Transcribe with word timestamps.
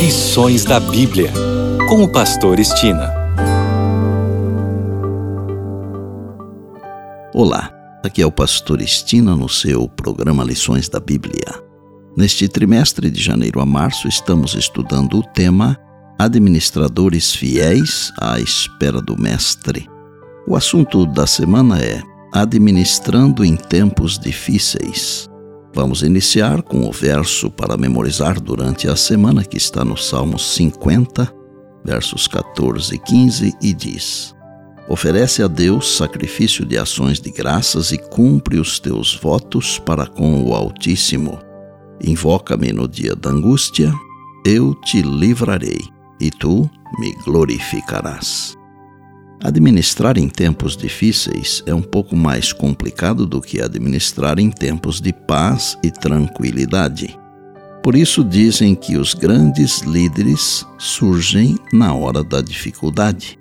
Lições 0.00 0.64
da 0.64 0.80
Bíblia, 0.80 1.30
com 1.86 2.02
o 2.02 2.10
Pastor 2.10 2.58
Estina. 2.58 3.12
Olá, 7.34 7.70
aqui 8.02 8.22
é 8.22 8.26
o 8.26 8.32
Pastor 8.32 8.80
Estina 8.80 9.36
no 9.36 9.46
seu 9.46 9.86
programa 9.90 10.42
Lições 10.42 10.88
da 10.88 10.98
Bíblia. 10.98 11.62
Neste 12.16 12.48
trimestre 12.48 13.10
de 13.10 13.22
janeiro 13.22 13.60
a 13.60 13.66
março, 13.66 14.08
estamos 14.08 14.54
estudando 14.54 15.18
o 15.18 15.22
tema 15.22 15.76
Administradores 16.18 17.34
Fiéis 17.34 18.10
à 18.18 18.40
Espera 18.40 19.02
do 19.02 19.20
Mestre. 19.20 19.86
O 20.48 20.56
assunto 20.56 21.04
da 21.04 21.26
semana 21.26 21.78
é 21.78 22.00
Administrando 22.32 23.44
em 23.44 23.54
Tempos 23.54 24.18
Difíceis. 24.18 25.29
Vamos 25.72 26.02
iniciar 26.02 26.62
com 26.62 26.88
o 26.88 26.92
verso 26.92 27.50
para 27.50 27.76
memorizar 27.76 28.40
durante 28.40 28.88
a 28.88 28.96
semana 28.96 29.44
que 29.44 29.56
está 29.56 29.84
no 29.84 29.96
Salmo 29.96 30.38
50, 30.38 31.32
versos 31.84 32.26
14 32.26 32.94
e 32.94 32.98
15 32.98 33.54
e 33.62 33.72
diz: 33.72 34.34
Oferece 34.88 35.42
a 35.42 35.46
Deus 35.46 35.96
sacrifício 35.96 36.64
de 36.64 36.76
ações 36.76 37.20
de 37.20 37.30
graças 37.30 37.92
e 37.92 37.98
cumpre 37.98 38.58
os 38.58 38.80
teus 38.80 39.14
votos 39.14 39.78
para 39.78 40.06
com 40.06 40.42
o 40.42 40.54
Altíssimo. 40.54 41.38
Invoca-me 42.02 42.72
no 42.72 42.88
dia 42.88 43.14
da 43.14 43.30
angústia, 43.30 43.92
eu 44.44 44.74
te 44.74 45.00
livrarei 45.02 45.78
e 46.20 46.30
tu 46.30 46.68
me 46.98 47.14
glorificarás. 47.24 48.49
Administrar 49.42 50.18
em 50.18 50.28
tempos 50.28 50.76
difíceis 50.76 51.62
é 51.64 51.74
um 51.74 51.80
pouco 51.80 52.14
mais 52.14 52.52
complicado 52.52 53.24
do 53.24 53.40
que 53.40 53.62
administrar 53.62 54.38
em 54.38 54.50
tempos 54.50 55.00
de 55.00 55.14
paz 55.14 55.78
e 55.82 55.90
tranquilidade. 55.90 57.18
Por 57.82 57.96
isso 57.96 58.22
dizem 58.22 58.74
que 58.74 58.98
os 58.98 59.14
grandes 59.14 59.80
líderes 59.80 60.66
surgem 60.78 61.58
na 61.72 61.94
hora 61.94 62.22
da 62.22 62.42
dificuldade. 62.42 63.38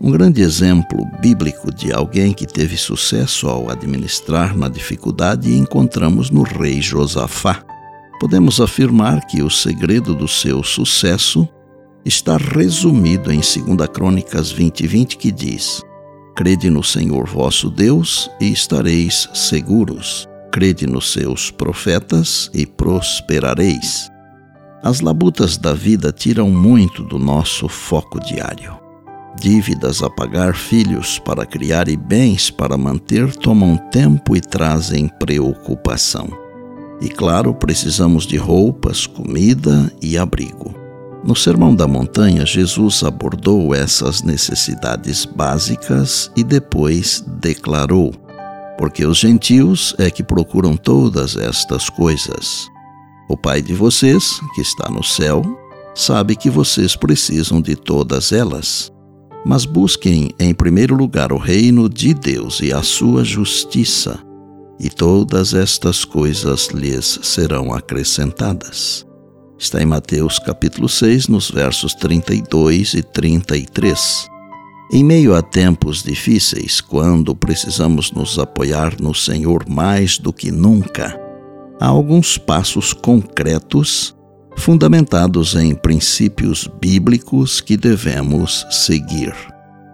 Um 0.00 0.10
grande 0.10 0.40
exemplo 0.40 1.06
bíblico 1.20 1.72
de 1.72 1.92
alguém 1.92 2.32
que 2.32 2.46
teve 2.46 2.78
sucesso 2.78 3.46
ao 3.46 3.70
administrar 3.70 4.56
na 4.56 4.70
dificuldade 4.70 5.54
encontramos 5.54 6.30
no 6.30 6.42
rei 6.42 6.80
Josafá. 6.80 7.62
Podemos 8.18 8.62
afirmar 8.62 9.26
que 9.26 9.42
o 9.42 9.50
segredo 9.50 10.14
do 10.14 10.26
seu 10.26 10.62
sucesso 10.62 11.46
está 12.04 12.36
resumido 12.36 13.32
em 13.32 13.40
2 13.40 13.88
Crônicas 13.92 14.52
20, 14.52 14.86
20, 14.86 15.16
que 15.16 15.32
diz: 15.32 15.82
Crede 16.36 16.68
no 16.68 16.82
Senhor 16.82 17.26
vosso 17.26 17.70
Deus 17.70 18.30
e 18.40 18.52
estareis 18.52 19.28
seguros. 19.32 20.28
Crede 20.52 20.86
nos 20.86 21.12
seus 21.12 21.50
profetas 21.50 22.50
e 22.52 22.66
prosperareis. 22.66 24.08
As 24.82 25.00
labutas 25.00 25.56
da 25.56 25.72
vida 25.72 26.12
tiram 26.12 26.50
muito 26.50 27.02
do 27.02 27.18
nosso 27.18 27.68
foco 27.68 28.20
diário. 28.20 28.78
Dívidas 29.40 30.02
a 30.02 30.10
pagar, 30.10 30.54
filhos 30.54 31.18
para 31.18 31.44
criar 31.46 31.88
e 31.88 31.96
bens 31.96 32.50
para 32.50 32.76
manter 32.76 33.34
tomam 33.34 33.76
tempo 33.76 34.36
e 34.36 34.40
trazem 34.40 35.08
preocupação. 35.18 36.28
E 37.00 37.08
claro, 37.08 37.52
precisamos 37.52 38.26
de 38.26 38.36
roupas, 38.36 39.06
comida 39.06 39.92
e 40.00 40.16
abrigo. 40.16 40.83
No 41.24 41.34
Sermão 41.34 41.74
da 41.74 41.88
Montanha, 41.88 42.44
Jesus 42.44 43.02
abordou 43.02 43.74
essas 43.74 44.22
necessidades 44.22 45.24
básicas 45.24 46.30
e 46.36 46.44
depois 46.44 47.24
declarou: 47.40 48.12
Porque 48.76 49.06
os 49.06 49.16
gentios 49.16 49.94
é 49.98 50.10
que 50.10 50.22
procuram 50.22 50.76
todas 50.76 51.34
estas 51.34 51.88
coisas. 51.88 52.68
O 53.26 53.38
Pai 53.38 53.62
de 53.62 53.72
vocês, 53.72 54.38
que 54.54 54.60
está 54.60 54.90
no 54.90 55.02
céu, 55.02 55.42
sabe 55.94 56.36
que 56.36 56.50
vocês 56.50 56.94
precisam 56.94 57.58
de 57.58 57.74
todas 57.74 58.30
elas. 58.30 58.92
Mas 59.46 59.64
busquem 59.64 60.30
em 60.38 60.52
primeiro 60.52 60.94
lugar 60.94 61.32
o 61.32 61.38
reino 61.38 61.88
de 61.88 62.12
Deus 62.12 62.60
e 62.60 62.70
a 62.70 62.82
sua 62.82 63.24
justiça, 63.24 64.18
e 64.78 64.90
todas 64.90 65.54
estas 65.54 66.04
coisas 66.04 66.68
lhes 66.68 67.18
serão 67.22 67.72
acrescentadas. 67.72 69.06
Está 69.64 69.82
em 69.82 69.86
Mateus 69.86 70.38
capítulo 70.38 70.90
6, 70.90 71.28
nos 71.28 71.50
versos 71.50 71.94
32 71.94 72.92
e 72.92 73.02
33. 73.02 74.28
Em 74.92 75.02
meio 75.02 75.34
a 75.34 75.40
tempos 75.40 76.02
difíceis, 76.02 76.82
quando 76.82 77.34
precisamos 77.34 78.12
nos 78.12 78.38
apoiar 78.38 78.94
no 79.00 79.14
Senhor 79.14 79.66
mais 79.66 80.18
do 80.18 80.34
que 80.34 80.52
nunca, 80.52 81.18
há 81.80 81.86
alguns 81.86 82.36
passos 82.36 82.92
concretos 82.92 84.14
fundamentados 84.54 85.54
em 85.54 85.74
princípios 85.74 86.68
bíblicos 86.78 87.62
que 87.62 87.78
devemos 87.78 88.66
seguir. 88.70 89.34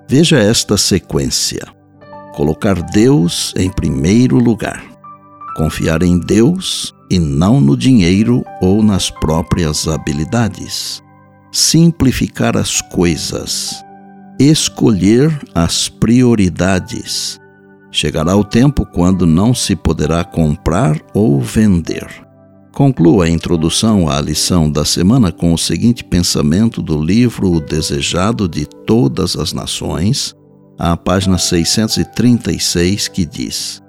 Veja 0.08 0.40
esta 0.40 0.76
sequência: 0.76 1.64
colocar 2.34 2.82
Deus 2.90 3.54
em 3.56 3.70
primeiro 3.70 4.36
lugar, 4.36 4.82
confiar 5.56 6.02
em 6.02 6.18
Deus 6.18 6.92
e 7.10 7.18
não 7.18 7.60
no 7.60 7.76
dinheiro 7.76 8.44
ou 8.60 8.82
nas 8.82 9.10
próprias 9.10 9.88
habilidades. 9.88 11.02
Simplificar 11.50 12.56
as 12.56 12.80
coisas, 12.80 13.84
escolher 14.38 15.36
as 15.52 15.88
prioridades. 15.88 17.40
Chegará 17.90 18.36
o 18.36 18.44
tempo 18.44 18.86
quando 18.86 19.26
não 19.26 19.52
se 19.52 19.74
poderá 19.74 20.22
comprar 20.22 21.00
ou 21.12 21.40
vender. 21.40 22.06
Conclua 22.72 23.24
a 23.24 23.28
introdução 23.28 24.08
à 24.08 24.20
lição 24.20 24.70
da 24.70 24.84
semana 24.84 25.32
com 25.32 25.52
o 25.52 25.58
seguinte 25.58 26.04
pensamento 26.04 26.80
do 26.80 27.02
livro 27.02 27.50
O 27.50 27.60
Desejado 27.60 28.48
de 28.48 28.64
Todas 28.64 29.34
as 29.34 29.52
Nações, 29.52 30.36
à 30.78 30.96
página 30.96 31.36
636, 31.36 33.08
que 33.08 33.26
diz: 33.26 33.82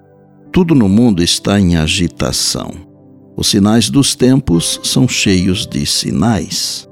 Tudo 0.51 0.73
no 0.73 0.89
mundo 0.89 1.21
está 1.21 1.59
em 1.59 1.77
agitação 1.77 2.90
os 3.35 3.47
sinais 3.47 3.89
dos 3.89 4.15
tempos 4.15 4.79
são 4.83 5.07
cheios 5.07 5.65
de 5.65 5.85
sinais. 5.85 6.87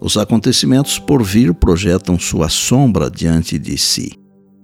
Os 0.00 0.16
acontecimentos 0.16 0.98
por 0.98 1.22
vir 1.22 1.54
projetam 1.54 2.18
sua 2.18 2.48
sombra 2.48 3.10
diante 3.10 3.58
de 3.58 3.78
si. 3.78 4.12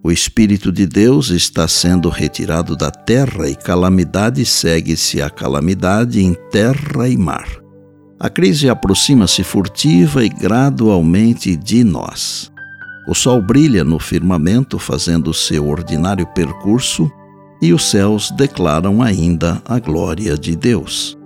O 0.02 0.10
Espírito 0.10 0.72
de 0.72 0.86
Deus 0.86 1.30
está 1.30 1.68
sendo 1.68 2.08
retirado 2.08 2.76
da 2.76 2.90
terra 2.90 3.48
e 3.48 3.54
calamidade 3.54 4.44
segue-se 4.46 5.20
a 5.20 5.28
calamidade 5.28 6.22
em 6.22 6.34
terra 6.50 7.08
e 7.08 7.16
mar. 7.16 7.46
A 8.18 8.30
crise 8.30 8.68
aproxima-se 8.68 9.44
furtiva 9.44 10.24
e 10.24 10.28
gradualmente 10.28 11.54
de 11.54 11.84
nós. 11.84 12.50
O 13.08 13.14
sol 13.14 13.42
brilha 13.42 13.84
no 13.84 13.98
firmamento, 13.98 14.78
fazendo 14.78 15.32
seu 15.34 15.68
ordinário 15.68 16.26
percurso, 16.26 17.10
e 17.60 17.72
os 17.72 17.90
céus 17.90 18.30
declaram 18.30 19.02
ainda 19.02 19.62
a 19.64 19.78
glória 19.78 20.36
de 20.36 20.54
Deus. 20.54 21.17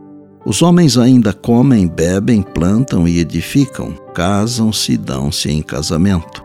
Os 0.45 0.61
homens 0.61 0.99
ainda 0.99 1.33
comem, 1.33 1.87
bebem, 1.87 2.43
plantam 2.43 3.07
e 3.07 3.21
edificam, 3.21 3.95
casam-se 4.13 4.93
e 4.93 4.97
dão-se 4.97 5.49
em 5.49 5.63
casamento. 5.63 6.43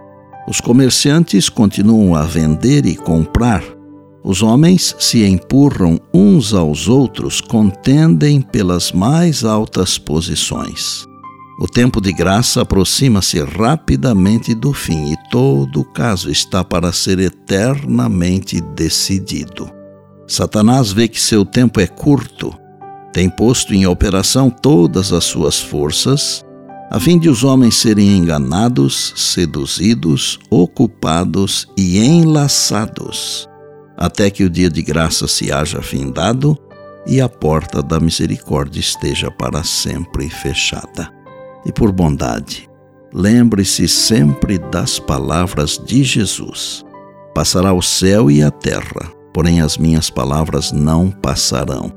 Os 0.47 0.61
comerciantes 0.61 1.49
continuam 1.49 2.13
a 2.13 2.21
vender 2.23 2.85
e 2.85 2.95
comprar. 2.95 3.63
Os 4.23 4.43
homens 4.43 4.95
se 4.99 5.25
empurram 5.25 5.99
uns 6.13 6.53
aos 6.53 6.87
outros, 6.87 7.41
contendem 7.41 8.39
pelas 8.39 8.91
mais 8.91 9.43
altas 9.43 9.97
posições. 9.97 11.05
O 11.59 11.67
tempo 11.67 11.99
de 11.99 12.13
graça 12.13 12.61
aproxima-se 12.61 13.41
rapidamente 13.43 14.53
do 14.53 14.73
fim 14.73 15.11
e 15.11 15.17
todo 15.31 15.81
o 15.81 15.85
caso 15.85 16.29
está 16.29 16.63
para 16.63 16.91
ser 16.91 17.17
eternamente 17.17 18.61
decidido. 18.61 19.67
Satanás 20.27 20.91
vê 20.91 21.07
que 21.07 21.19
seu 21.19 21.43
tempo 21.43 21.79
é 21.79 21.87
curto 21.87 22.53
tem 23.17 23.31
posto 23.31 23.73
em 23.73 23.87
operação 23.87 24.47
todas 24.47 25.11
as 25.11 25.23
suas 25.23 25.59
forças, 25.59 26.45
a 26.91 26.99
fim 26.99 27.17
de 27.17 27.27
os 27.27 27.43
homens 27.43 27.73
serem 27.73 28.15
enganados, 28.15 29.11
seduzidos, 29.15 30.37
ocupados 30.51 31.67
e 31.75 31.97
enlaçados, 31.97 33.49
até 33.97 34.29
que 34.29 34.43
o 34.43 34.49
dia 34.51 34.69
de 34.69 34.83
graça 34.83 35.27
se 35.27 35.51
haja 35.51 35.81
findado 35.81 36.55
e 37.07 37.19
a 37.19 37.27
porta 37.27 37.81
da 37.81 37.99
misericórdia 37.99 38.79
esteja 38.79 39.31
para 39.31 39.63
sempre 39.63 40.29
fechada. 40.29 41.11
E 41.65 41.71
por 41.71 41.91
bondade, 41.91 42.69
lembre-se 43.11 43.87
sempre 43.87 44.59
das 44.59 44.99
palavras 44.99 45.81
de 45.83 46.03
Jesus: 46.03 46.85
Passará 47.33 47.73
o 47.73 47.81
céu 47.81 48.29
e 48.29 48.43
a 48.43 48.51
terra, 48.51 49.11
porém 49.33 49.59
as 49.59 49.75
minhas 49.75 50.07
palavras 50.07 50.71
não 50.71 51.09
passarão. 51.09 51.96